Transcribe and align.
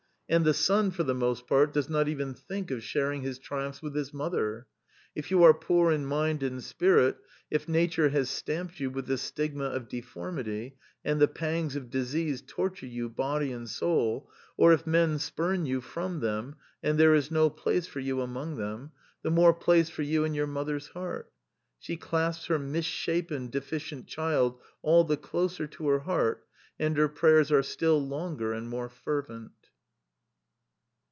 And 0.33 0.45
the 0.45 0.53
son, 0.53 0.91
for 0.91 1.03
the 1.03 1.13
most 1.13 1.45
part, 1.45 1.73
does 1.73 1.89
not 1.89 2.07
even 2.07 2.33
think 2.33 2.71
of 2.71 2.81
sharing 2.81 3.21
his 3.21 3.37
triumphs 3.37 3.81
with 3.81 3.93
his 3.93 4.13
mother. 4.13 4.65
If 5.13 5.29
you 5.29 5.43
are 5.43 5.53
poor 5.53 5.91
in 5.91 6.05
mind 6.05 6.41
and 6.41 6.63
spirit, 6.63 7.17
if 7.49 7.67
nature 7.67 8.07
has 8.07 8.29
stamped 8.29 8.79
you 8.79 8.89
with 8.89 9.07
the 9.07 9.17
stigma 9.17 9.65
of 9.65 9.89
deformity, 9.89 10.77
and 11.03 11.19
the 11.19 11.27
pangs 11.27 11.75
of 11.75 11.89
disease 11.89 12.41
torture 12.47 12.85
you 12.87 13.09
body 13.09 13.51
and 13.51 13.69
soul, 13.69 14.31
or 14.55 14.71
if 14.71 14.87
men 14.87 15.19
spurn 15.19 15.65
you 15.65 15.81
from 15.81 16.21
them 16.21 16.55
and 16.81 16.97
there 16.97 17.13
is 17.13 17.29
no 17.29 17.49
place 17.49 17.85
for 17.87 17.99
you 17.99 18.21
among 18.21 18.55
them— 18.55 18.93
the 19.23 19.31
more 19.31 19.53
place 19.53 19.89
for 19.89 20.01
you 20.03 20.23
in 20.23 20.33
your 20.33 20.47
mother's 20.47 20.87
heart. 20.87 21.29
She 21.77 21.97
clasps 21.97 22.45
her 22.45 22.57
misshapen, 22.57 23.49
deficient 23.49 24.07
child 24.07 24.61
all 24.81 25.03
the 25.03 25.17
closer 25.17 25.67
to 25.67 25.89
her 25.89 25.99
heart, 25.99 26.47
and 26.79 26.95
her 26.95 27.09
prayers 27.09 27.51
are 27.51 27.61
still 27.63 27.99
longer 28.01 28.53
and 28.53 28.69
more 28.69 28.87
fervent. 28.87 29.51